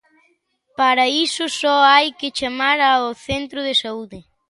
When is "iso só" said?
1.25-1.75